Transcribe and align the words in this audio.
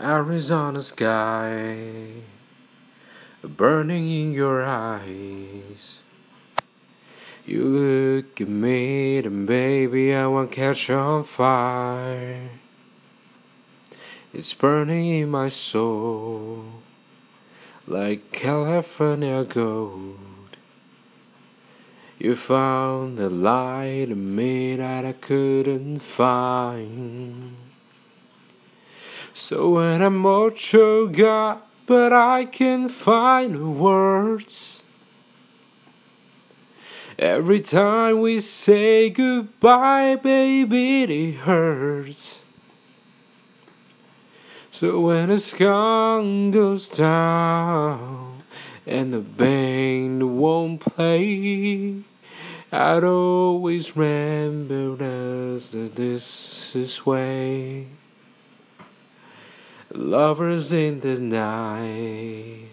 Arizona 0.00 0.80
sky 0.80 1.76
burning 3.44 4.08
in 4.08 4.32
your 4.32 4.62
eyes. 4.64 6.00
You 7.44 7.64
look 7.64 8.40
at 8.40 8.48
me, 8.48 9.18
and 9.18 9.46
baby, 9.46 10.14
I 10.14 10.26
want 10.26 10.52
to 10.52 10.56
catch 10.56 10.88
on 10.88 11.24
fire. 11.24 12.48
It's 14.32 14.54
burning 14.54 15.06
in 15.06 15.30
my 15.30 15.50
soul 15.50 16.64
like 17.86 18.32
California 18.32 19.44
gold. 19.44 20.16
You 22.18 22.36
found 22.36 23.18
the 23.18 23.28
light 23.28 24.08
in 24.08 24.34
me 24.34 24.76
that 24.76 25.04
I 25.04 25.12
couldn't 25.12 25.98
find. 26.00 27.59
So 29.40 29.70
when 29.70 30.02
I'm 30.02 30.26
all 30.26 30.50
choked 30.50 31.18
up, 31.18 31.66
but 31.86 32.12
I 32.12 32.44
can't 32.44 32.90
find 32.90 33.54
the 33.54 33.70
words. 33.70 34.82
Every 37.18 37.60
time 37.62 38.20
we 38.20 38.40
say 38.40 39.08
goodbye, 39.08 40.16
baby, 40.16 41.04
it 41.04 41.36
hurts. 41.36 42.42
So 44.72 45.00
when 45.00 45.30
the 45.30 45.38
sun 45.38 46.50
goes 46.50 46.90
down 46.90 48.42
and 48.86 49.10
the 49.10 49.20
band 49.20 50.38
won't 50.38 50.82
play, 50.82 52.02
I'd 52.70 53.04
always 53.04 53.96
remember 53.96 54.96
that 54.96 55.92
this 55.96 56.76
is 56.76 57.06
way. 57.06 57.86
Lovers 59.92 60.72
in 60.72 61.00
the 61.00 61.18
night, 61.18 62.68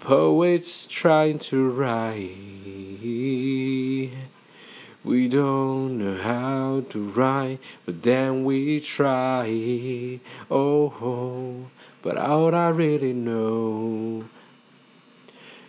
poets 0.00 0.86
trying 0.86 1.38
to 1.40 1.68
write. 1.68 2.30
We 5.04 5.28
don't 5.28 5.98
know 5.98 6.16
how 6.16 6.84
to 6.88 6.98
write, 6.98 7.58
but 7.84 8.02
then 8.02 8.42
we 8.44 8.80
try. 8.80 10.18
Oh, 10.50 11.66
but 12.00 12.16
all 12.16 12.54
I 12.54 12.70
really 12.70 13.12
know, 13.12 14.24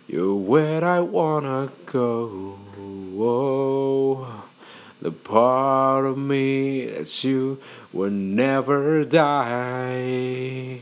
you're 0.08 0.36
where 0.36 0.82
I 0.82 1.00
wanna 1.00 1.70
go. 1.84 2.58
Oh, 3.18 4.43
the 5.00 5.10
part 5.10 6.06
of 6.06 6.16
me 6.16 6.86
that 6.86 7.24
you 7.24 7.58
will 7.92 8.10
never 8.10 9.04
die. 9.04 10.80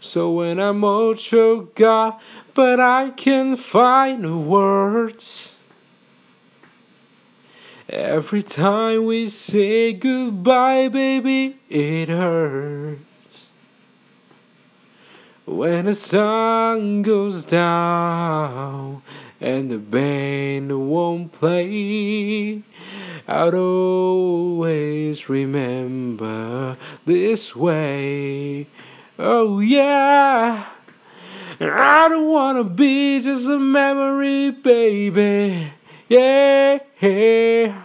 So 0.00 0.30
when 0.32 0.58
I'm 0.58 0.82
all 0.82 1.14
choked 1.14 1.80
up, 1.80 2.20
but 2.54 2.80
I 2.80 3.10
can't 3.10 3.58
find 3.58 4.48
words. 4.48 5.56
Every 7.88 8.42
time 8.42 9.04
we 9.04 9.28
say 9.28 9.92
goodbye, 9.92 10.88
baby, 10.88 11.56
it 11.68 12.08
hurts. 12.08 13.50
When 15.44 15.86
the 15.86 15.94
sun 15.96 17.02
goes 17.02 17.44
down 17.44 19.02
and 19.40 19.70
the 19.70 19.78
band 19.78 20.88
won't 20.88 21.32
play, 21.32 21.66
I'd 23.32 23.54
always 23.54 25.28
remember 25.28 26.76
this 27.06 27.54
way. 27.54 28.66
Oh, 29.20 29.60
yeah. 29.60 30.66
I 31.60 32.08
don't 32.08 32.28
wanna 32.28 32.64
be 32.64 33.22
just 33.22 33.46
a 33.46 33.56
memory, 33.56 34.50
baby. 34.50 35.70
Yeah. 36.08 37.79